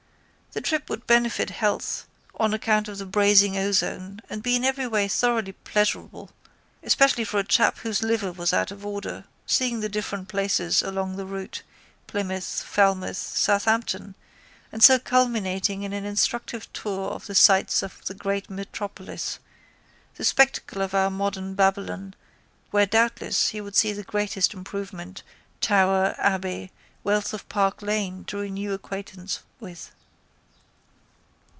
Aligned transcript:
The 0.53 0.59
trip 0.59 0.89
would 0.89 1.07
benefit 1.07 1.49
health 1.49 2.07
on 2.35 2.53
account 2.53 2.89
of 2.89 2.97
the 2.97 3.05
bracing 3.05 3.57
ozone 3.57 4.19
and 4.29 4.43
be 4.43 4.57
in 4.57 4.65
every 4.65 4.85
way 4.85 5.07
thoroughly 5.07 5.53
pleasurable, 5.53 6.29
especially 6.83 7.23
for 7.23 7.39
a 7.39 7.43
chap 7.45 7.77
whose 7.77 8.03
liver 8.03 8.33
was 8.33 8.51
out 8.51 8.69
of 8.69 8.85
order, 8.85 9.23
seeing 9.45 9.79
the 9.79 9.87
different 9.87 10.27
places 10.27 10.81
along 10.83 11.15
the 11.15 11.25
route, 11.25 11.63
Plymouth, 12.05 12.63
Falmouth, 12.63 13.15
Southampton 13.15 14.13
and 14.73 14.83
so 14.83 14.95
on 14.95 14.99
culminating 14.99 15.83
in 15.83 15.93
an 15.93 16.03
instructive 16.03 16.67
tour 16.73 17.11
of 17.11 17.27
the 17.27 17.33
sights 17.35 17.81
of 17.81 18.03
the 18.03 18.13
great 18.13 18.49
metropolis, 18.49 19.39
the 20.15 20.25
spectacle 20.25 20.81
of 20.81 20.93
our 20.93 21.09
modern 21.09 21.53
Babylon 21.55 22.13
where 22.71 22.85
doubtless 22.85 23.47
he 23.49 23.61
would 23.61 23.77
see 23.77 23.93
the 23.93 24.03
greatest 24.03 24.53
improvement, 24.53 25.23
tower, 25.61 26.13
abbey, 26.17 26.71
wealth 27.05 27.33
of 27.33 27.47
Park 27.47 27.81
lane 27.81 28.25
to 28.25 28.39
renew 28.39 28.73
acquaintance 28.73 29.39
with. 29.61 29.93